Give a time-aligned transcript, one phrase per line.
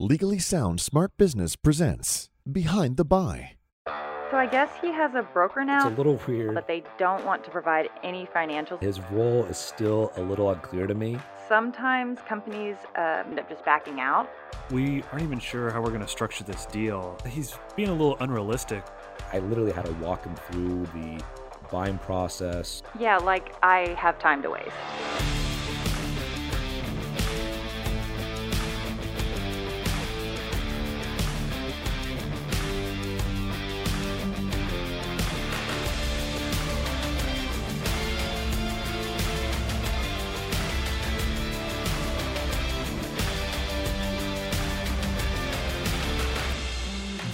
[0.00, 3.54] Legally Sound Smart Business presents Behind the Buy.
[4.30, 5.88] So I guess he has a broker now.
[5.88, 6.54] It's a little weird.
[6.54, 8.80] But they don't want to provide any financials.
[8.80, 11.18] His role is still a little unclear to me.
[11.48, 14.30] Sometimes companies uh, end up just backing out.
[14.70, 17.18] We aren't even sure how we're going to structure this deal.
[17.26, 18.84] He's being a little unrealistic.
[19.32, 21.20] I literally had to walk him through the
[21.72, 22.84] buying process.
[23.00, 24.70] Yeah, like I have time to waste.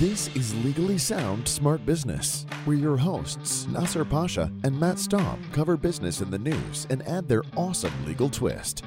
[0.05, 5.79] This is Legally Sound Smart Business, where your hosts, Nasser Pasha and Matt Staub, cover
[5.79, 8.85] business in the news and add their awesome legal twist.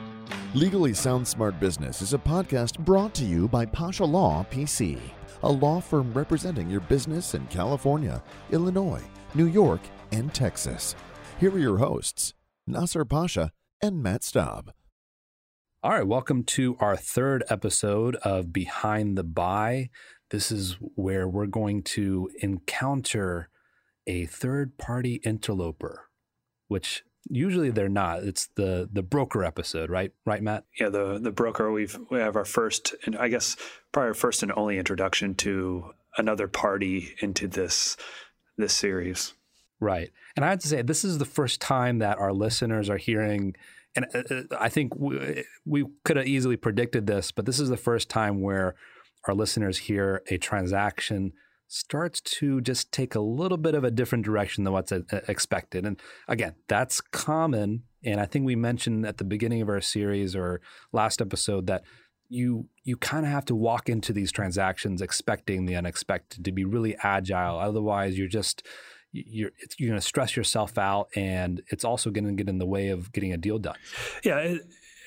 [0.54, 5.00] Legally Sound Smart Business is a podcast brought to you by Pasha Law PC,
[5.42, 8.22] a law firm representing your business in California,
[8.52, 9.02] Illinois,
[9.34, 9.82] New York,
[10.12, 10.96] and Texas.
[11.40, 12.36] Here are your hosts,
[12.68, 14.72] Nasser Pasha and Matt Staub.
[15.84, 19.90] All right, welcome to our third episode of Behind the Buy.
[20.30, 23.50] This is where we're going to encounter
[24.06, 26.10] a third party interloper,
[26.68, 28.24] which usually they're not.
[28.24, 30.12] It's the the broker episode, right?
[30.26, 30.66] Right, Matt?
[30.80, 31.72] Yeah, the the broker.
[31.72, 33.56] We've we have our first, and I guess
[33.92, 37.98] probably our first and only introduction to another party into this
[38.58, 39.34] this series.
[39.80, 42.98] Right, and I have to say this is the first time that our listeners are
[42.98, 43.56] hearing.
[43.96, 47.70] And uh, uh, I think we, we could have easily predicted this, but this is
[47.70, 48.76] the first time where
[49.28, 51.34] our listeners hear a transaction
[51.68, 55.86] starts to just take a little bit of a different direction than what's uh, expected.
[55.86, 57.84] And again, that's common.
[58.04, 60.62] And I think we mentioned at the beginning of our series or
[60.94, 61.84] last episode that
[62.30, 66.66] you you kind of have to walk into these transactions expecting the unexpected to be
[66.66, 67.58] really agile.
[67.58, 68.66] Otherwise, you're just
[69.12, 72.66] you're you're going to stress yourself out, and it's also going to get in the
[72.66, 73.78] way of getting a deal done.
[74.24, 74.58] Yeah.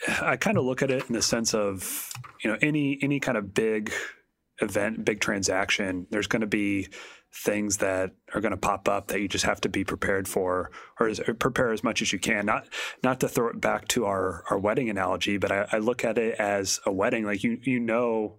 [0.08, 2.12] I kind of look at it in the sense of,
[2.42, 3.92] you know, any any kind of big
[4.60, 6.88] event, big transaction, there's going to be
[7.32, 10.70] things that are going to pop up that you just have to be prepared for,
[10.98, 12.44] or, as, or, prepare as much as you can.
[12.46, 12.66] Not
[13.02, 16.18] not to throw it back to our our wedding analogy, but I, I look at
[16.18, 17.24] it as a wedding.
[17.24, 18.38] Like you you know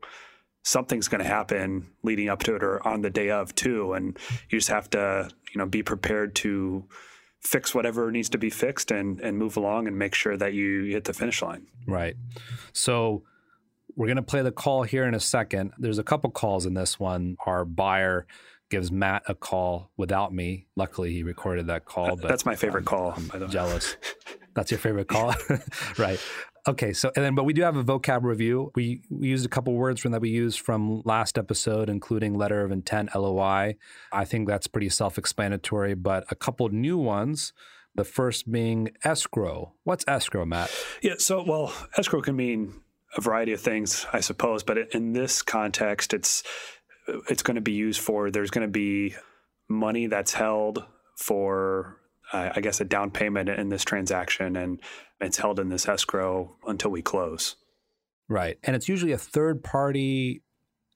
[0.63, 4.17] something's going to happen leading up to it or on the day of too, and
[4.50, 6.85] you just have to you know be prepared to
[7.41, 10.85] fix whatever needs to be fixed and and move along and make sure that you
[10.85, 11.68] hit the finish line.
[11.88, 12.16] Right.
[12.74, 13.24] So
[13.96, 15.74] we're going to play the call here in a second.
[15.78, 17.38] There's a couple calls in this one.
[17.46, 18.25] Our buyer
[18.69, 20.68] gives Matt a call without me.
[20.75, 22.16] Luckily, he recorded that call.
[22.16, 23.13] But that's my favorite call.
[23.34, 23.97] I'm jealous.
[24.53, 25.35] That's your favorite call,
[25.97, 26.19] right?
[26.67, 28.72] Okay, so and then but we do have a vocab review.
[28.75, 32.63] We we used a couple words from that we used from last episode, including letter
[32.63, 33.77] of intent (LOI).
[34.11, 37.53] I think that's pretty self-explanatory, but a couple new ones.
[37.95, 39.73] The first being escrow.
[39.83, 40.71] What's escrow, Matt?
[41.01, 42.79] Yeah, so well, escrow can mean
[43.17, 46.44] a variety of things, I suppose, but in this context, it's
[47.27, 48.29] it's going to be used for.
[48.29, 49.16] There's going to be
[49.67, 50.85] money that's held
[51.17, 51.97] for
[52.33, 54.79] uh, I guess, a down payment in this transaction, and
[55.21, 57.55] it's held in this escrow until we close.
[58.27, 60.41] Right, and it's usually a third party,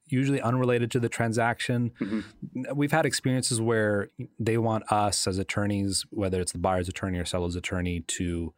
[0.07, 1.91] usually unrelated to the transaction.
[1.99, 2.75] Mm-hmm.
[2.75, 4.09] We've had experiences where
[4.39, 8.53] they want us as attorneys, whether it's the buyer's attorney or seller's attorney, to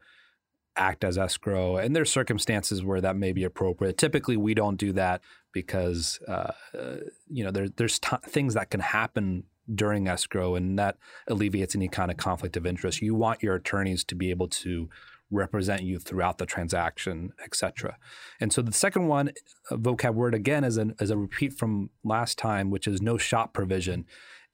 [0.76, 1.78] act as escrow.
[1.78, 3.98] And there's circumstances where that may be appropriate.
[3.98, 6.98] Typically, we don't do that because uh, uh,
[7.28, 10.98] you know there, there's t- things that can happen during escrow, and that
[11.28, 13.02] alleviates any kind of conflict of interest.
[13.02, 14.90] You want your attorneys to be able to
[15.30, 17.98] represent you throughout the transaction, etc.
[18.40, 19.32] And so the second one,
[19.70, 23.18] uh, vocab word again, is, an, is a repeat from last time, which is no
[23.18, 24.06] shop provision.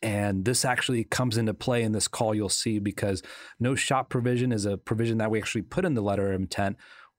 [0.01, 3.23] And this actually comes into play in this call you'll see because
[3.59, 6.75] no shop provision is a provision that we actually put in the letter of intent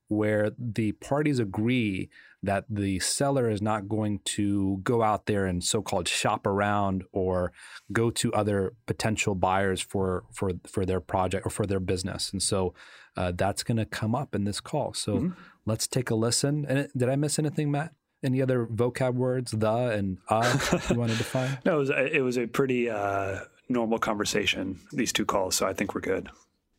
[0.08, 2.10] where the parties agree
[2.42, 7.52] that the seller is not going to go out there and so-called shop around or
[7.92, 12.30] go to other potential buyers for for for their project or for their business.
[12.32, 12.74] And so
[13.16, 14.92] uh, that's going to come up in this call.
[14.92, 15.40] So mm-hmm.
[15.64, 16.66] let's take a listen.
[16.68, 17.92] And did i miss anything matt?
[18.22, 22.22] Any other vocab words the and uh you want to define no it was, it
[22.22, 26.30] was a pretty uh, normal conversation these two calls so i think we're good.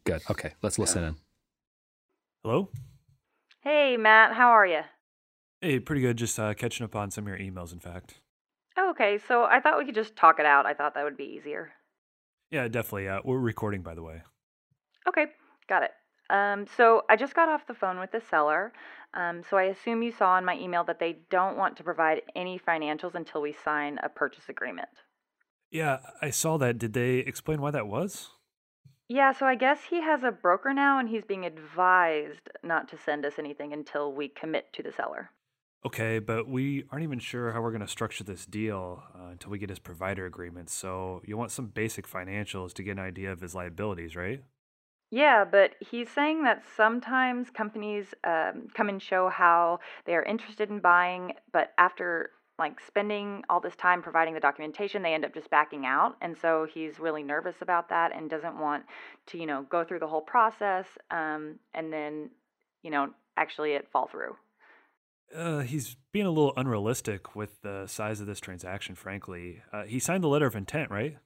[0.06, 0.24] Good.
[0.28, 1.10] Okay let's listen yeah.
[1.10, 1.16] in.
[2.44, 2.70] Hello
[3.66, 4.82] Hey, Matt, how are you?
[5.60, 6.18] Hey, pretty good.
[6.18, 8.20] Just uh, catching up on some of your emails, in fact.
[8.78, 9.18] Oh, okay.
[9.28, 10.68] So I thought we could just talk it out.
[10.68, 11.72] I thought that would be easier.
[12.52, 13.10] Yeah, definitely.
[13.10, 14.22] Uh, we're recording, by the way.
[15.08, 15.26] Okay,
[15.68, 15.90] got it.
[16.30, 18.72] Um, so I just got off the phone with the seller.
[19.16, 22.22] Um, so I assume you saw in my email that they don't want to provide
[22.36, 24.90] any financials until we sign a purchase agreement.
[25.72, 26.78] Yeah, I saw that.
[26.78, 28.30] Did they explain why that was?
[29.08, 32.98] Yeah, so I guess he has a broker now and he's being advised not to
[32.98, 35.30] send us anything until we commit to the seller.
[35.86, 39.52] Okay, but we aren't even sure how we're going to structure this deal uh, until
[39.52, 40.72] we get his provider agreement.
[40.72, 44.44] So you want some basic financials to get an idea of his liabilities, right?
[45.12, 50.72] Yeah, but he's saying that sometimes companies um, come and show how they are interested
[50.72, 55.34] in buying, but after like spending all this time providing the documentation, they end up
[55.34, 56.16] just backing out.
[56.22, 58.84] And so he's really nervous about that and doesn't want
[59.28, 62.30] to, you know, go through the whole process um, and then,
[62.82, 64.36] you know, actually it fall through.
[65.36, 69.62] Uh, he's being a little unrealistic with the size of this transaction, frankly.
[69.74, 71.18] Uh, he signed the letter of intent, right?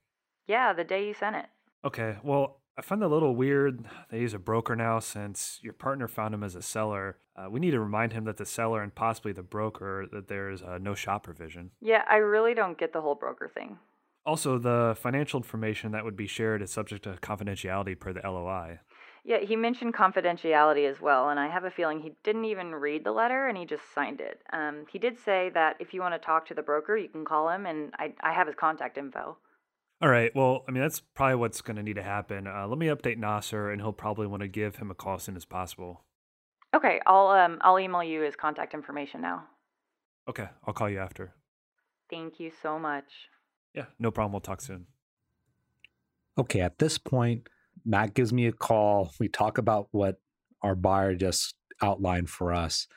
[0.48, 1.46] Yeah, the day you sent it.
[1.86, 3.84] Okay, well, I find that a little weird.
[4.10, 7.18] They use a broker now since your partner found him as a seller.
[7.36, 10.62] Uh, we need to remind him that the seller and possibly the broker that there's
[10.62, 11.72] a no shop provision.
[11.82, 13.80] Yeah, I really don't get the whole broker thing.
[14.26, 18.80] Also, the financial information that would be shared is subject to confidentiality per the LOI.
[19.26, 23.04] Yeah, he mentioned confidentiality as well, and I have a feeling he didn't even read
[23.04, 24.42] the letter and he just signed it.
[24.54, 27.26] Um, he did say that if you want to talk to the broker, you can
[27.26, 29.38] call him, and I, I have his contact info.
[30.02, 30.34] All right.
[30.34, 32.48] Well, I mean, that's probably what's going to need to happen.
[32.48, 35.24] Uh, let me update Nasser, and he'll probably want to give him a call as
[35.24, 36.06] soon as possible.
[36.74, 39.44] Okay, I'll um I'll email you his contact information now.
[40.30, 41.34] Okay, I'll call you after.
[42.10, 43.06] Thank you so much.
[43.74, 44.34] Yeah, no problem.
[44.34, 44.86] We'll talk soon.
[46.38, 47.50] Okay, at this point,
[47.84, 49.12] Matt gives me a call.
[49.20, 50.22] We talk about what
[50.62, 52.88] our buyer just outlined for us.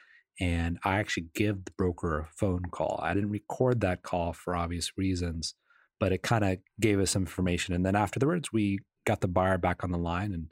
[0.41, 3.01] And I actually give the broker a phone call.
[3.03, 5.55] I didn't record that call for obvious reasons
[6.03, 7.77] but it kind of gave us information.
[7.77, 10.49] And then afterwards, we got the buyer back on the line and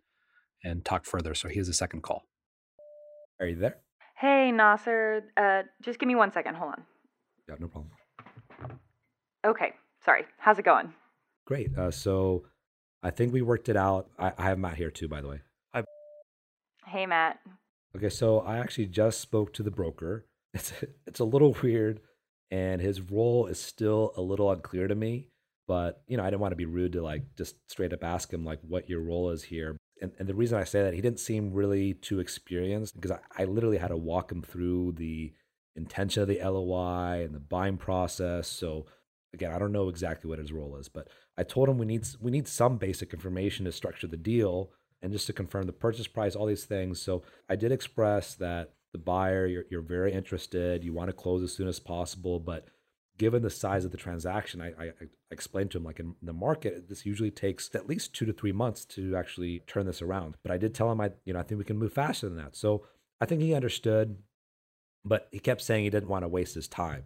[0.62, 1.34] and talked further.
[1.34, 2.22] So here's a second call.
[3.40, 3.78] Are you there?
[4.16, 5.24] Hey, Nasser.
[5.36, 6.54] Uh, just give me one second.
[6.54, 6.84] Hold on.
[7.48, 7.90] Yeah, no problem.
[9.44, 9.72] Okay.
[10.04, 10.22] Sorry.
[10.38, 10.94] How's it going?
[11.48, 11.76] Great.
[11.76, 12.44] Uh, so
[13.02, 14.08] I think we worked it out.
[14.20, 15.40] I, I have Matt here too, by the way.
[15.74, 15.82] Hi.
[16.86, 17.40] Hey, Matt.
[17.96, 20.26] Okay, so I actually just spoke to the broker.
[20.54, 20.72] It's
[21.08, 22.00] it's a little weird,
[22.52, 25.29] and his role is still a little unclear to me.
[25.70, 28.32] But you know, I didn't want to be rude to like just straight up ask
[28.32, 29.76] him like what your role is here.
[30.02, 33.20] And, and the reason I say that he didn't seem really too experienced because I,
[33.42, 35.32] I literally had to walk him through the
[35.76, 38.48] intention of the LOI and the buying process.
[38.48, 38.86] So
[39.32, 41.06] again, I don't know exactly what his role is, but
[41.38, 44.72] I told him we need we need some basic information to structure the deal
[45.02, 47.00] and just to confirm the purchase price, all these things.
[47.00, 51.44] So I did express that the buyer, you're, you're very interested, you want to close
[51.44, 52.66] as soon as possible, but
[53.20, 54.92] given the size of the transaction, I, I,
[55.30, 58.50] explained to him like in the market, this usually takes at least two to three
[58.50, 60.38] months to actually turn this around.
[60.42, 62.38] But I did tell him I, you know, I think we can move faster than
[62.38, 62.56] that.
[62.56, 62.86] So
[63.20, 64.16] I think he understood,
[65.04, 67.04] but he kept saying he didn't want to waste his time.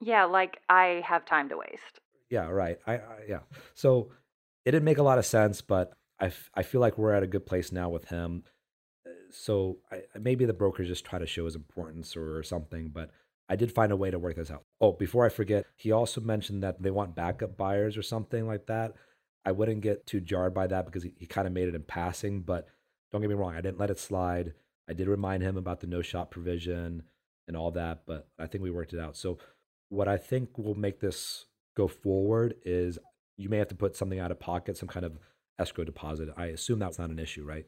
[0.00, 2.00] Yeah, like I have time to waste.
[2.30, 2.78] Yeah, right.
[2.84, 3.40] I, I yeah.
[3.74, 4.10] So
[4.64, 7.22] it didn't make a lot of sense, but I, f- I feel like we're at
[7.22, 8.42] a good place now with him.
[9.30, 13.10] So I, maybe the broker just try to show his importance or something, but
[13.48, 14.64] I did find a way to work this out.
[14.80, 18.66] Oh, before I forget, he also mentioned that they want backup buyers or something like
[18.66, 18.94] that.
[19.44, 21.82] I wouldn't get too jarred by that because he, he kind of made it in
[21.82, 22.66] passing, but
[23.12, 24.54] don't get me wrong, I didn't let it slide.
[24.88, 27.02] I did remind him about the no shop provision
[27.46, 29.16] and all that, but I think we worked it out.
[29.16, 29.38] So,
[29.90, 31.44] what I think will make this
[31.76, 32.98] go forward is
[33.36, 35.18] you may have to put something out of pocket, some kind of
[35.58, 36.30] escrow deposit.
[36.36, 37.66] I assume that's not an issue, right?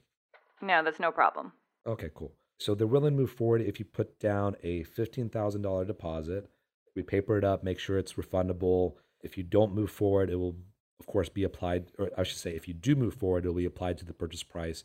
[0.60, 1.52] No, that's no problem.
[1.86, 2.32] Okay, cool.
[2.58, 6.48] So they're willing to move forward if you put down a $15,000 deposit.
[6.94, 8.94] We paper it up, make sure it's refundable.
[9.22, 10.56] If you don't move forward, it will,
[10.98, 13.66] of course, be applied, or I should say, if you do move forward, it'll be
[13.66, 14.84] applied to the purchase price.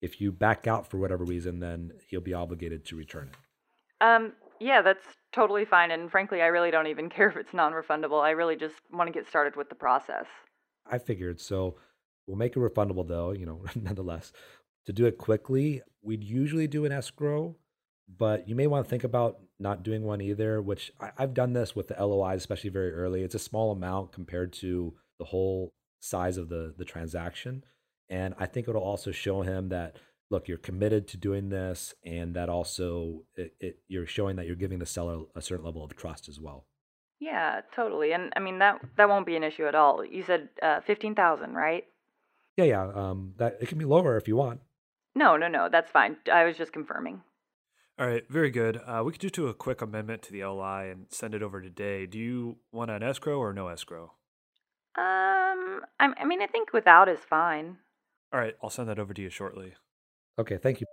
[0.00, 4.04] If you back out for whatever reason, then he'll be obligated to return it.
[4.04, 5.92] Um, yeah, that's totally fine.
[5.92, 8.20] And frankly, I really don't even care if it's non refundable.
[8.22, 10.26] I really just want to get started with the process.
[10.90, 11.40] I figured.
[11.40, 11.76] So
[12.26, 14.32] we'll make it refundable, though, you know, nonetheless.
[14.86, 17.56] To do it quickly, we'd usually do an escrow,
[18.08, 21.52] but you may want to think about not doing one either, which I, I've done
[21.52, 23.22] this with the LOIs, especially very early.
[23.22, 27.64] It's a small amount compared to the whole size of the, the transaction.
[28.08, 29.96] And I think it'll also show him that,
[30.30, 34.56] look, you're committed to doing this, and that also it, it, you're showing that you're
[34.56, 36.66] giving the seller a certain level of trust as well.
[37.20, 38.12] Yeah, totally.
[38.12, 40.04] And I mean that that won't be an issue at all.
[40.04, 41.84] You said uh, fifteen thousand, right?
[42.56, 42.90] Yeah, yeah.
[42.92, 44.60] Um, that it can be lower if you want.
[45.14, 45.68] No, no, no.
[45.70, 46.16] That's fine.
[46.32, 47.22] I was just confirming.
[47.98, 48.80] All right, very good.
[48.86, 51.60] Uh, we could just do a quick amendment to the LI and send it over
[51.60, 52.06] today.
[52.06, 54.14] Do you want an escrow or no escrow?
[54.96, 57.76] Um, I, I mean, I think without is fine.
[58.32, 59.74] All right, I'll send that over to you shortly.
[60.38, 60.86] Okay, thank you.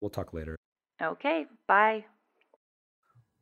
[0.00, 0.56] We'll talk later.
[1.02, 2.06] Okay, bye.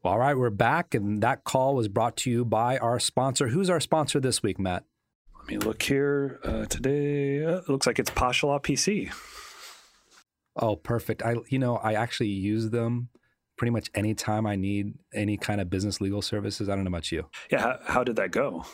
[0.05, 3.49] All right, we're back, and that call was brought to you by our sponsor.
[3.49, 4.85] Who's our sponsor this week, Matt?
[5.39, 6.41] Let me look here.
[6.43, 9.13] Uh, today, uh, it looks like it's Pasha Law PC.
[10.57, 11.23] Oh, perfect.
[11.23, 13.09] I, you know, I actually use them
[13.57, 16.69] pretty much anytime I need any kind of business legal services.
[16.69, 17.27] I don't know about you.
[17.51, 18.65] Yeah, how, how did that go?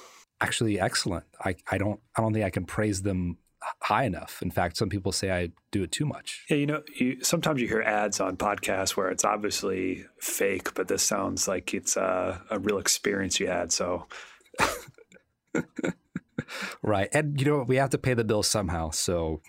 [0.41, 1.25] Actually, excellent.
[1.45, 3.39] I, I don't, I don't think I can praise them
[3.83, 4.41] high enough.
[4.43, 6.45] In fact, some people say I do it too much.
[6.49, 10.89] Yeah, you know, you, sometimes you hear ads on podcasts where it's obviously fake, but
[10.89, 13.73] this sounds like it's a, a real experience you had.
[13.73, 14.07] So,
[16.83, 18.91] right, and you know we have to pay the bill somehow.
[18.91, 19.41] So,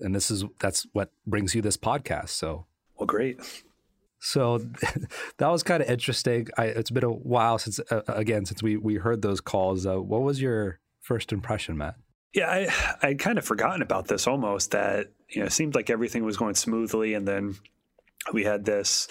[0.00, 2.30] and this is that's what brings you this podcast.
[2.30, 2.66] So,
[2.98, 3.40] well, great.
[4.20, 4.58] So
[5.38, 6.48] that was kind of interesting.
[6.56, 9.86] I, it's been a while since, uh, again, since we we heard those calls.
[9.86, 11.96] Uh, what was your first impression, Matt?
[12.34, 14.72] Yeah, I I'd kind of forgotten about this almost.
[14.72, 17.56] That you know, it seemed like everything was going smoothly, and then
[18.32, 19.08] we had this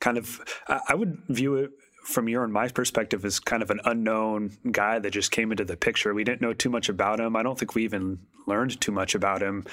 [0.00, 0.40] kind of.
[0.68, 1.70] I, I would view it
[2.04, 5.64] from your and my perspective as kind of an unknown guy that just came into
[5.64, 6.14] the picture.
[6.14, 7.36] We didn't know too much about him.
[7.36, 9.64] I don't think we even learned too much about him,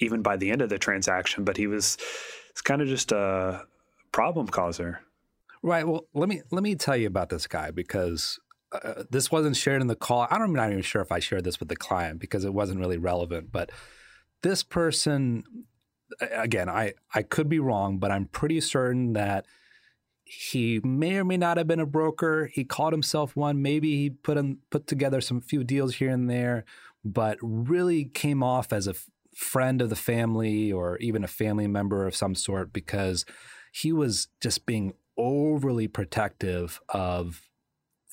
[0.00, 1.44] even by the end of the transaction.
[1.44, 1.96] But he was.
[2.50, 3.64] It's kind of just a
[4.12, 5.00] problem causer.
[5.62, 5.86] Right.
[5.86, 8.40] Well, let me let me tell you about this guy because
[8.72, 10.26] uh, this wasn't shared in the call.
[10.30, 12.54] I don't, I'm not even sure if I shared this with the client because it
[12.54, 13.52] wasn't really relevant.
[13.52, 13.70] But
[14.42, 15.44] this person,
[16.20, 19.46] again, I I could be wrong, but I'm pretty certain that
[20.24, 22.50] he may or may not have been a broker.
[22.52, 23.60] He called himself one.
[23.60, 26.64] Maybe he put in, put together some few deals here and there,
[27.04, 28.94] but really came off as a
[29.34, 33.24] friend of the family or even a family member of some sort because
[33.72, 37.42] he was just being overly protective of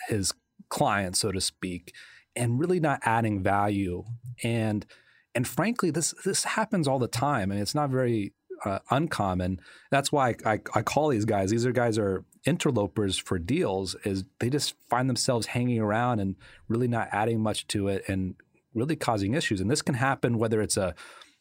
[0.07, 0.33] his
[0.69, 1.93] client, so to speak,
[2.35, 4.03] and really not adding value.
[4.43, 4.85] And
[5.33, 8.33] and frankly, this this happens all the time, and it's not very
[8.65, 9.59] uh, uncommon.
[9.91, 11.51] That's why I, I, I, call these guys.
[11.51, 13.95] These are guys are interlopers for deals.
[14.03, 16.35] Is they just find themselves hanging around and
[16.67, 18.35] really not adding much to it, and
[18.77, 19.59] really causing issues.
[19.59, 20.95] And this can happen whether it's a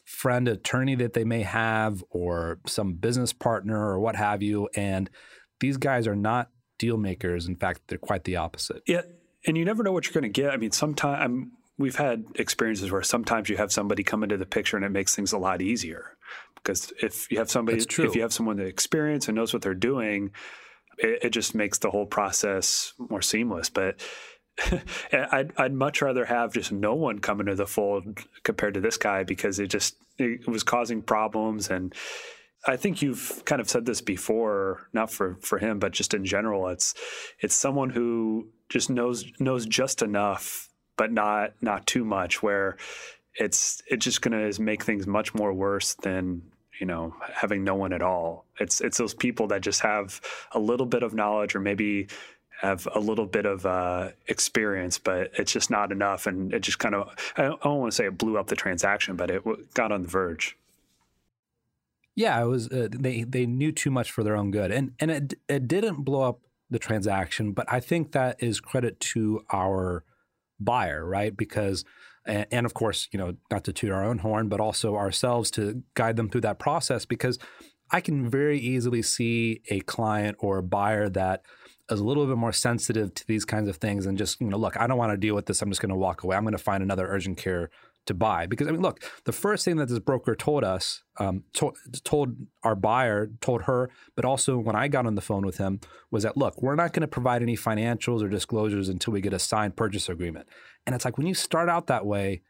[0.04, 4.68] friend attorney that they may have or some business partner or what have you.
[4.74, 5.10] And
[5.60, 7.46] these guys are not deal makers.
[7.46, 8.82] In fact, they're quite the opposite.
[8.86, 9.02] Yeah.
[9.46, 10.50] And you never know what you're going to get.
[10.50, 14.76] I mean, sometimes we've had experiences where sometimes you have somebody come into the picture
[14.76, 16.16] and it makes things a lot easier
[16.56, 19.74] because if you have somebody, if you have someone that experience and knows what they're
[19.74, 20.32] doing,
[20.98, 23.70] it, it just makes the whole process more seamless.
[23.70, 24.00] But
[25.12, 28.96] I'd, I'd much rather have just no one come into the fold compared to this
[28.96, 31.94] guy because it just it was causing problems and
[32.66, 36.24] I think you've kind of said this before, not for for him, but just in
[36.24, 36.68] general.
[36.68, 36.94] It's
[37.40, 42.42] it's someone who just knows knows just enough, but not not too much.
[42.42, 42.76] Where
[43.34, 46.42] it's it's just going to make things much more worse than
[46.80, 48.46] you know having no one at all.
[48.58, 50.20] It's it's those people that just have
[50.52, 52.08] a little bit of knowledge or maybe
[52.60, 56.26] have a little bit of uh, experience, but it's just not enough.
[56.26, 59.16] And it just kind of, I don't, want to say it blew up the transaction,
[59.16, 59.42] but it
[59.74, 60.56] got on the verge.
[62.14, 62.70] Yeah, it was.
[62.72, 66.02] Uh, they they knew too much for their own good, and and it it didn't
[66.02, 70.02] blow up the transaction, but I think that is credit to our
[70.58, 71.36] buyer, right?
[71.36, 71.84] Because
[72.24, 75.50] and, and of course, you know, not to toot our own horn, but also ourselves
[75.52, 77.04] to guide them through that process.
[77.04, 77.38] Because
[77.90, 81.42] I can very easily see a client or a buyer that
[81.90, 84.56] is a little bit more sensitive to these kinds of things and just, you know,
[84.56, 85.62] look, I don't want to deal with this.
[85.62, 86.36] I'm just going to walk away.
[86.36, 87.70] I'm going to find another urgent care
[88.06, 88.46] to buy.
[88.46, 92.36] Because, I mean, look, the first thing that this broker told us, um, to, told
[92.62, 96.22] our buyer, told her, but also when I got on the phone with him, was
[96.22, 99.38] that, look, we're not going to provide any financials or disclosures until we get a
[99.38, 100.48] signed purchase agreement.
[100.86, 102.42] And it's like when you start out that way,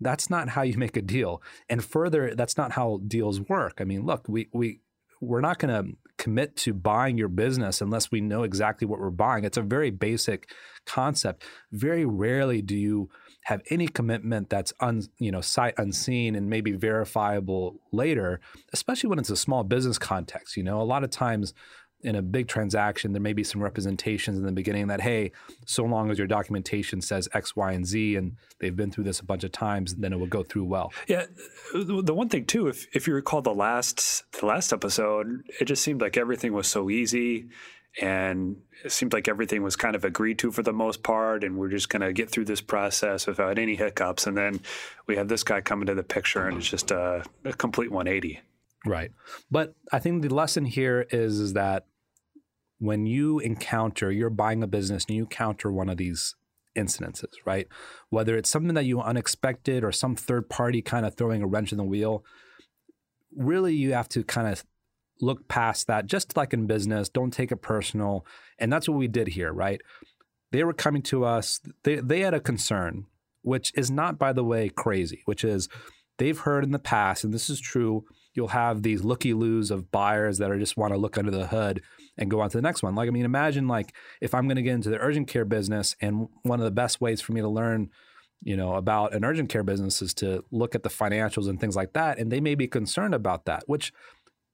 [0.00, 1.42] that's not how you make a deal.
[1.68, 3.78] And further, that's not how deals work.
[3.80, 4.80] I mean, look, we, we,
[5.20, 9.10] we're not going to commit to buying your business unless we know exactly what we're
[9.10, 9.44] buying.
[9.44, 10.50] It's a very basic
[10.84, 11.44] concept.
[11.70, 13.08] Very rarely do you
[13.44, 18.40] have any commitment that's un, you know sight unseen and maybe verifiable later,
[18.72, 20.56] especially when it's a small business context.
[20.56, 21.54] You know, a lot of times
[22.02, 25.32] in a big transaction, there may be some representations in the beginning that, hey,
[25.64, 29.20] so long as your documentation says X, Y, and Z, and they've been through this
[29.20, 30.92] a bunch of times, then it will go through well.
[31.08, 31.26] Yeah,
[31.74, 35.82] the one thing too, if if you recall the last the last episode, it just
[35.82, 37.48] seemed like everything was so easy,
[38.00, 41.56] and it seemed like everything was kind of agreed to for the most part, and
[41.56, 44.26] we're just going to get through this process without any hiccups.
[44.26, 44.60] And then
[45.06, 48.40] we have this guy come into the picture, and it's just a, a complete 180.
[48.86, 49.10] Right.
[49.50, 51.86] But I think the lesson here is, is that
[52.78, 56.34] when you encounter, you're buying a business and you encounter one of these
[56.76, 57.66] incidences, right?
[58.10, 61.72] Whether it's something that you unexpected or some third party kind of throwing a wrench
[61.72, 62.24] in the wheel,
[63.34, 64.64] really you have to kind of
[65.20, 67.08] look past that, just like in business.
[67.08, 68.26] Don't take it personal.
[68.58, 69.80] And that's what we did here, right?
[70.52, 73.06] They were coming to us, they, they had a concern,
[73.42, 75.68] which is not, by the way, crazy, which is
[76.18, 78.04] they've heard in the past, and this is true,
[78.36, 81.46] you'll have these looky loos of buyers that are just want to look under the
[81.46, 81.82] hood
[82.18, 82.94] and go on to the next one.
[82.94, 85.96] Like, I mean, imagine like if I'm going to get into the urgent care business,
[86.00, 87.90] and one of the best ways for me to learn
[88.42, 91.74] you know about an urgent care business is to look at the financials and things
[91.74, 93.94] like that and they may be concerned about that which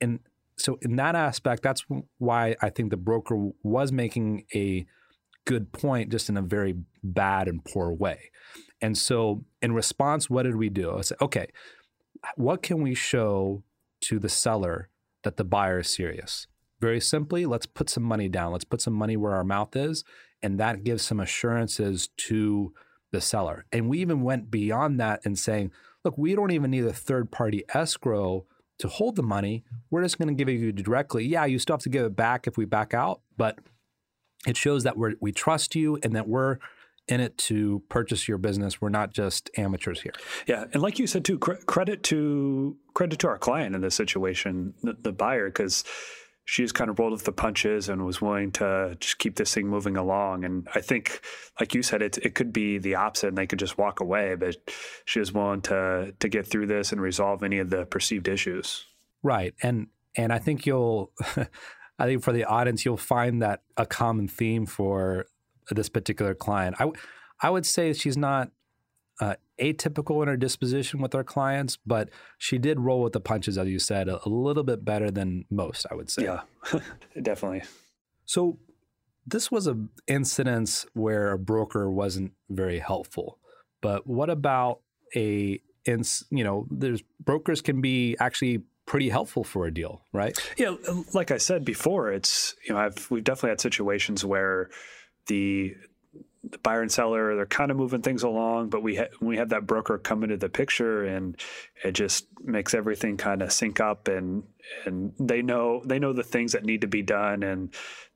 [0.00, 0.20] in
[0.56, 1.84] so in that aspect, that's
[2.18, 4.86] why I think the broker was making a
[5.44, 8.30] good point, just in a very bad and poor way.
[8.80, 10.96] And so, in response, what did we do?
[10.96, 11.48] I said, okay,
[12.36, 13.62] what can we show
[14.02, 14.88] to the seller
[15.24, 16.46] that the buyer is serious?
[16.80, 18.52] Very simply, let's put some money down.
[18.52, 20.04] Let's put some money where our mouth is.
[20.42, 22.74] And that gives some assurances to
[23.12, 23.64] the seller.
[23.70, 25.70] And we even went beyond that and saying,
[26.04, 28.46] look, we don't even need a third party escrow
[28.78, 29.62] to hold the money.
[29.90, 31.24] We're just going to give it you directly.
[31.24, 33.58] Yeah, you still have to give it back if we back out, but
[34.46, 36.58] it shows that we trust you and that we're
[37.08, 38.80] in it to purchase your business.
[38.80, 40.12] We're not just amateurs here.
[40.46, 43.94] Yeah, and like you said too, cr- credit to credit to our client in this
[43.94, 45.84] situation, the, the buyer, because
[46.44, 49.54] she just kind of rolled with the punches and was willing to just keep this
[49.54, 50.44] thing moving along.
[50.44, 51.20] And I think,
[51.60, 54.34] like you said, it it could be the opposite, and they could just walk away.
[54.34, 54.56] But
[55.04, 58.86] she was willing to to get through this and resolve any of the perceived issues.
[59.22, 61.12] Right, and and I think you'll,
[61.98, 65.26] I think for the audience, you'll find that a common theme for
[65.70, 66.76] this particular client.
[66.78, 66.90] I
[67.40, 68.50] I would say she's not
[69.20, 73.58] uh, atypical in her disposition with our clients, but she did roll with the punches,
[73.58, 76.24] as you said, a, a little bit better than most, I would say.
[76.24, 76.40] Yeah,
[77.22, 77.62] definitely.
[78.24, 78.58] So
[79.26, 83.38] this was an incidence where a broker wasn't very helpful.
[83.80, 84.80] But what about
[85.14, 90.36] a, ins- you know, there's brokers can be actually pretty helpful for a deal, right?
[90.56, 90.74] Yeah,
[91.12, 94.70] like I said before, it's you know I've we've definitely had situations where
[95.26, 95.74] the
[96.44, 99.50] the buyer and seller they're kind of moving things along but we ha- we have
[99.50, 101.36] that broker come into the picture and
[101.84, 104.42] it just makes everything kind of sync up and
[104.84, 107.72] and they know they know the things that need to be done and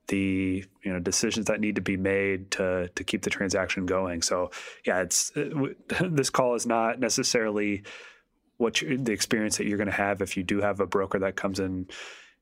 [0.08, 4.22] the you know decisions that need to be made to to keep the transaction going.
[4.22, 4.50] So
[4.84, 7.82] yeah it's it, uh, this call is not necessarily
[8.58, 11.36] what the experience that you're going to have if you do have a broker that
[11.36, 11.86] comes in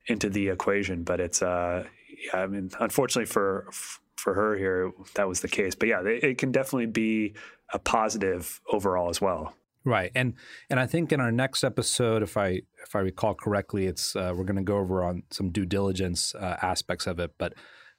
[0.07, 1.83] into the equation but it's uh
[2.23, 3.99] yeah i mean unfortunately for for
[4.33, 5.75] her here, that was the case.
[5.75, 7.35] But yeah, it, it can definitely be
[7.73, 9.53] a positive overall as well.
[9.83, 10.33] Right, and
[10.69, 14.33] and I think in our next episode, if I if I recall correctly, it's uh,
[14.35, 17.33] we're going to go over on some due diligence uh, aspects of it.
[17.37, 17.53] But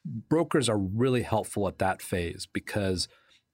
[0.05, 3.07] brokers are really helpful at that phase because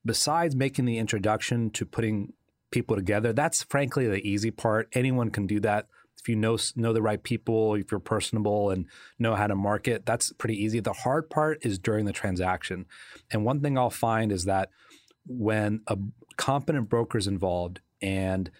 [0.05, 2.33] besides making the introduction to putting
[2.71, 4.89] people together, that's frankly the easy part.
[4.95, 5.89] Anyone can do that
[6.21, 8.87] if you know know the right people, if you're personable and
[9.19, 10.81] know how to market, that's pretty easy.
[10.81, 12.87] The hard part is during the transaction.
[13.31, 14.71] And one thing I'll find is that
[15.27, 15.99] when a
[16.37, 18.51] competent broker is involved and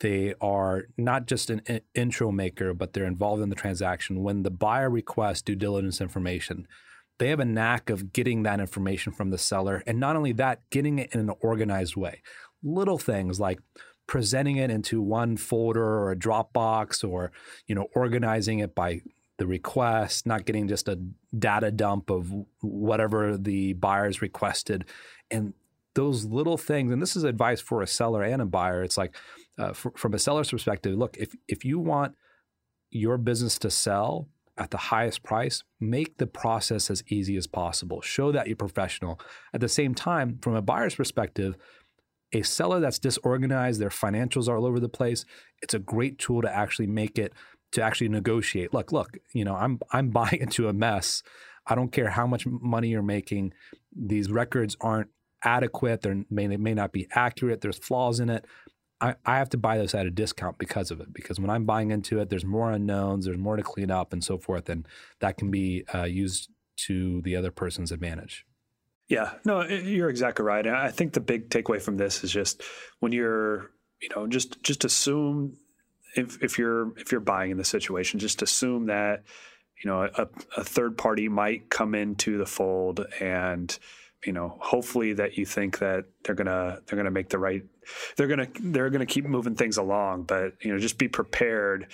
[0.00, 1.62] they are not just an
[1.94, 4.22] intro maker, but they're involved in the transaction.
[4.22, 6.66] When the buyer requests due diligence information,
[7.18, 9.82] they have a knack of getting that information from the seller.
[9.86, 12.22] And not only that, getting it in an organized way.
[12.62, 13.60] Little things like
[14.06, 17.32] presenting it into one folder or a Dropbox or,
[17.66, 19.00] you know, organizing it by
[19.38, 20.98] the request, not getting just a
[21.36, 24.84] data dump of whatever the buyers requested.
[25.30, 25.54] And
[25.94, 28.82] those little things, and this is advice for a seller and a buyer.
[28.82, 29.16] It's like,
[29.58, 32.14] uh, for, from a seller's perspective, look, if, if you want
[32.90, 38.00] your business to sell at the highest price, make the process as easy as possible.
[38.00, 39.18] Show that you're professional.
[39.52, 41.56] At the same time, from a buyer's perspective,
[42.34, 45.24] a seller that's disorganized, their financials are all over the place,
[45.62, 47.32] it's a great tool to actually make it
[47.72, 48.72] to actually negotiate.
[48.72, 51.22] Look, look, you know, I'm I'm buying into a mess.
[51.66, 53.54] I don't care how much money you're making.
[53.94, 55.08] These records aren't
[55.42, 56.02] adequate.
[56.02, 57.60] They may they may not be accurate.
[57.60, 58.44] There's flaws in it.
[59.00, 61.12] I, I have to buy this at a discount because of it.
[61.12, 64.22] Because when I'm buying into it, there's more unknowns, there's more to clean up, and
[64.22, 64.86] so forth, and
[65.20, 68.46] that can be uh, used to the other person's advantage.
[69.08, 70.66] Yeah, no, you're exactly right.
[70.66, 72.62] I think the big takeaway from this is just
[73.00, 75.56] when you're, you know, just just assume
[76.16, 79.24] if if you're if you're buying in the situation, just assume that
[79.82, 83.78] you know a, a third party might come into the fold and
[84.24, 87.62] you know hopefully that you think that they're gonna they're gonna make the right
[88.16, 91.88] they're gonna they're gonna keep moving things along but you know just be prepared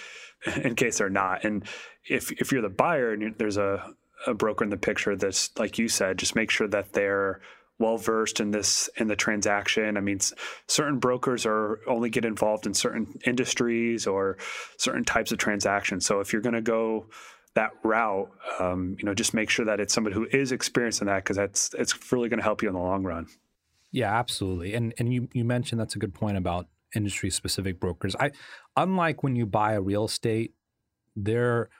[0.62, 1.64] in case they're not and
[2.08, 3.92] if if you're the buyer and there's a
[4.26, 7.40] a broker in the picture that's like you said just make sure that they're
[7.80, 9.96] well versed in this in the transaction.
[9.96, 10.20] I mean,
[10.68, 14.36] certain brokers are only get involved in certain industries or
[14.76, 16.06] certain types of transactions.
[16.06, 17.06] So if you're going to go
[17.54, 18.30] that route,
[18.60, 21.38] um, you know, just make sure that it's somebody who is experienced in that because
[21.38, 23.26] that's it's really going to help you in the long run.
[23.90, 24.74] Yeah, absolutely.
[24.74, 28.14] And and you you mentioned that's a good point about industry specific brokers.
[28.20, 28.32] I
[28.76, 30.54] unlike when you buy a real estate,
[31.16, 31.70] there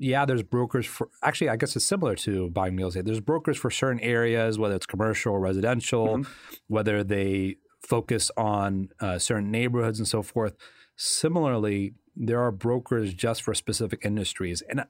[0.00, 3.04] yeah, there's brokers for actually I guess it's similar to buying real estate.
[3.04, 6.32] There's brokers for certain areas, whether it's commercial or residential, mm-hmm.
[6.68, 10.56] whether they focus on uh, certain neighborhoods and so forth.
[10.96, 14.62] Similarly, there are brokers just for specific industries.
[14.62, 14.80] And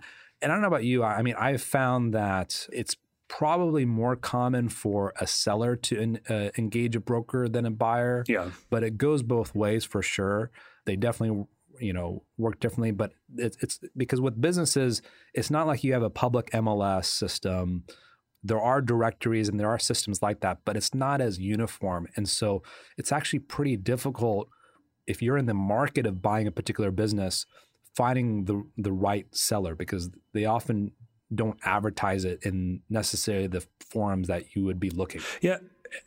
[0.41, 2.97] and I don't know about you, I mean, I've found that it's
[3.29, 8.25] probably more common for a seller to uh, engage a broker than a buyer.
[8.29, 8.51] Yeah.
[8.71, 10.51] But it goes both ways for sure.
[10.87, 11.47] They definitely
[11.81, 15.03] you know work differently but it's, it's because with businesses
[15.35, 17.85] it's not like you have a public mls system
[18.43, 22.29] there are directories and there are systems like that but it's not as uniform and
[22.29, 22.63] so
[22.97, 24.49] it's actually pretty difficult
[25.07, 27.47] if you're in the market of buying a particular business
[27.95, 30.93] finding the the right seller because they often
[31.35, 35.21] don't advertise it in necessarily the forums that you would be looking.
[35.41, 35.59] Yeah.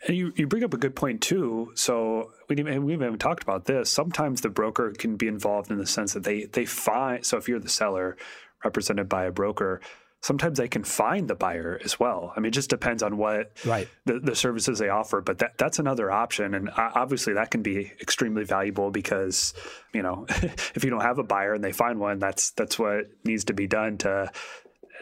[0.08, 1.72] And you, you bring up a good point too.
[1.76, 3.92] So we we haven't talked about this.
[3.92, 7.26] Sometimes the broker can be involved in the sense that they they find.
[7.26, 8.18] So if you're the seller
[8.64, 9.82] represented by a broker,
[10.24, 12.34] sometimes they can find the buyer as well.
[12.36, 13.90] I mean, it just depends on what right.
[14.06, 15.22] the, the services they offer.
[15.22, 19.54] But that that's another option, and obviously that can be extremely valuable because
[19.94, 23.06] you know if you don't have a buyer and they find one, that's that's what
[23.24, 24.32] needs to be done to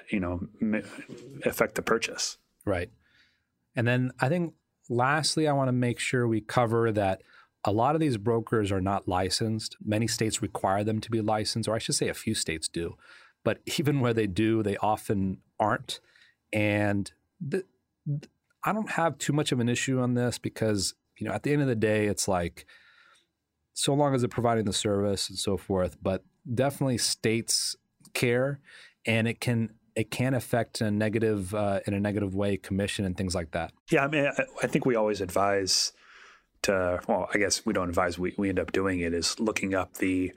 [0.09, 0.41] you know
[1.45, 2.37] affect the purchase.
[2.65, 2.89] Right.
[3.75, 4.53] And then I think
[4.91, 7.23] lastly, I want to make sure we cover that
[7.63, 9.77] a lot of these brokers are not licensed.
[9.83, 12.95] Many states require them to be licensed, or I should say a few states do.
[13.43, 15.99] But even where they do, they often aren't.
[16.51, 17.63] And the,
[18.63, 21.53] I don't have too much of an issue on this because, you know, at the
[21.53, 22.65] end of the day, it's like,
[23.73, 27.75] so long as they're providing the service and so forth, but definitely states
[28.13, 28.59] care
[29.05, 33.17] and it can it can affect a negative uh, in a negative way commission and
[33.17, 33.73] things like that.
[33.89, 35.93] Yeah, I mean, I, I, think we always advise
[36.63, 36.99] to.
[37.07, 38.17] Well, I guess we don't advise.
[38.17, 40.31] We we end up doing it is looking up the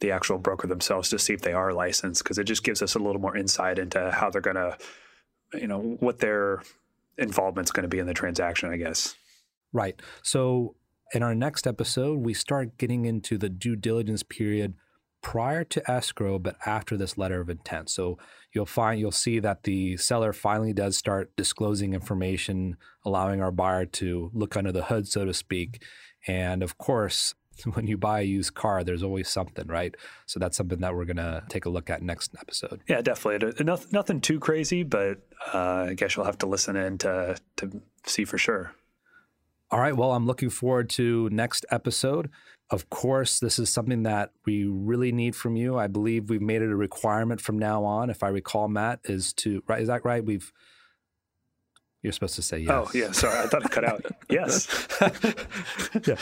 [0.00, 2.94] the actual broker themselves to see if they are licensed because it just gives us
[2.94, 4.76] a little more insight into how they're going to,
[5.52, 6.62] you know, what their
[7.18, 8.70] involvement's going to be in the transaction.
[8.70, 9.14] I guess.
[9.72, 10.00] Right.
[10.22, 10.74] So
[11.12, 14.74] in our next episode, we start getting into the due diligence period
[15.22, 17.90] prior to escrow, but after this letter of intent.
[17.90, 18.18] So
[18.52, 23.86] you'll find you'll see that the seller finally does start disclosing information, allowing our buyer
[23.86, 25.82] to look under the hood, so to speak.
[26.26, 27.34] And of course,
[27.72, 29.94] when you buy a used car, there's always something, right?
[30.26, 32.80] So that's something that we're gonna take a look at next episode.
[32.88, 33.64] Yeah, definitely.
[33.64, 35.18] Nothing too crazy, but
[35.52, 38.72] uh, I guess you'll have to listen in to to see for sure.
[39.70, 39.96] All right.
[39.96, 42.28] Well, I'm looking forward to next episode.
[42.70, 45.76] Of course, this is something that we really need from you.
[45.76, 48.10] I believe we've made it a requirement from now on.
[48.10, 49.80] If I recall, Matt, is to right?
[49.80, 50.24] Is that right?
[50.24, 50.52] We've
[52.02, 52.70] you're supposed to say yes.
[52.70, 54.06] Oh yeah, sorry, I thought it cut out.
[54.30, 54.86] yes.
[56.06, 56.14] yeah.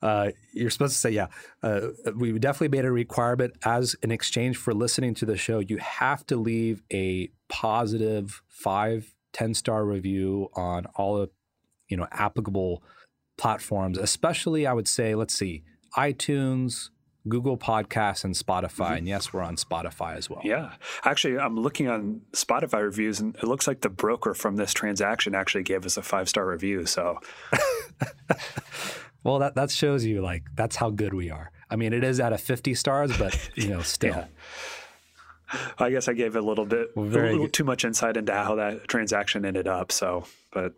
[0.00, 1.26] Uh, you're supposed to say yeah.
[1.62, 5.58] Uh, we definitely made a requirement as an exchange for listening to the show.
[5.58, 11.30] You have to leave a positive five, 10 star review on all the
[11.88, 12.82] you know applicable
[13.36, 15.62] platforms, especially I would say, let's see,
[15.96, 16.90] iTunes,
[17.28, 18.70] Google Podcasts, and Spotify.
[18.70, 18.94] Mm-hmm.
[18.94, 20.40] And yes, we're on Spotify as well.
[20.44, 20.72] Yeah.
[21.04, 25.34] Actually, I'm looking on Spotify reviews, and it looks like the broker from this transaction
[25.34, 26.86] actually gave us a five star review.
[26.86, 27.18] So.
[29.24, 31.50] well, that, that shows you like that's how good we are.
[31.70, 34.14] I mean, it is out of 50 stars, but you know, still.
[34.14, 34.26] yeah.
[35.78, 38.88] I guess I gave a little bit, a little too much insight into how that
[38.88, 39.92] transaction ended up.
[39.92, 40.74] So, but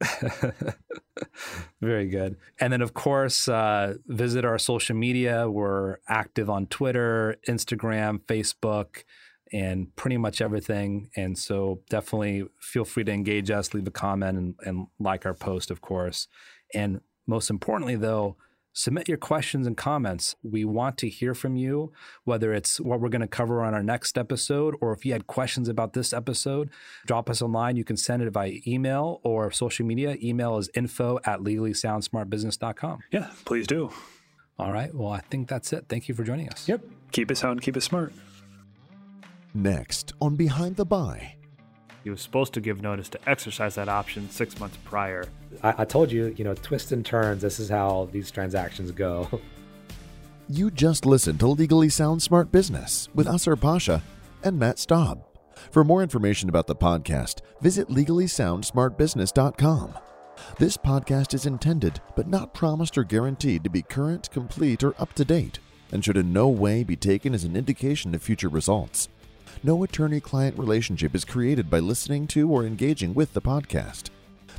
[1.80, 2.36] Very good.
[2.60, 5.48] And then, of course, uh, visit our social media.
[5.50, 9.04] We're active on Twitter, Instagram, Facebook,
[9.52, 11.08] and pretty much everything.
[11.16, 15.34] And so, definitely feel free to engage us, leave a comment, and, and like our
[15.34, 16.28] post, of course.
[16.74, 18.36] And most importantly, though,
[18.76, 20.36] submit your questions and comments.
[20.42, 21.92] We want to hear from you,
[22.24, 25.26] whether it's what we're going to cover on our next episode or if you had
[25.26, 26.68] questions about this episode,
[27.06, 27.76] drop us a line.
[27.76, 30.16] You can send it via email or social media.
[30.22, 33.00] Email is info at legallysoundsmartbusiness.com.
[33.10, 33.90] Yeah, please do.
[34.58, 34.94] All right.
[34.94, 35.86] Well, I think that's it.
[35.88, 36.68] Thank you for joining us.
[36.68, 36.82] Yep.
[37.12, 38.12] Keep it sound, keep it smart.
[39.54, 41.35] Next on Behind the Buy.
[42.06, 45.26] He was supposed to give notice to exercise that option six months prior.
[45.64, 47.42] I, I told you, you know, twists and turns.
[47.42, 49.40] This is how these transactions go.
[50.48, 54.04] You just listened to Legally Sound Smart Business with Nasser Pasha
[54.44, 55.24] and Matt Staub.
[55.72, 59.98] For more information about the podcast, visit legallysoundsmartbusiness.com.
[60.60, 65.12] This podcast is intended, but not promised or guaranteed, to be current, complete, or up
[65.14, 65.58] to date,
[65.90, 69.08] and should in no way be taken as an indication of future results.
[69.62, 74.10] No attorney client relationship is created by listening to or engaging with the podcast.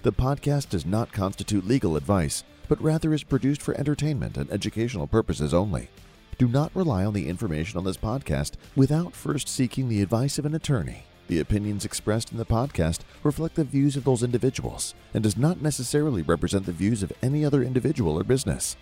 [0.01, 5.07] The podcast does not constitute legal advice, but rather is produced for entertainment and educational
[5.07, 5.89] purposes only.
[6.37, 10.45] Do not rely on the information on this podcast without first seeking the advice of
[10.45, 11.03] an attorney.
[11.27, 15.61] The opinions expressed in the podcast reflect the views of those individuals and does not
[15.61, 18.75] necessarily represent the views of any other individual or business.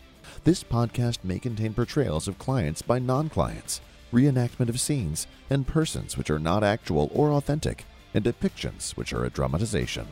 [0.43, 3.81] This podcast may contain portrayals of clients by non clients,
[4.13, 9.25] reenactment of scenes and persons which are not actual or authentic, and depictions which are
[9.25, 10.07] a dramatization.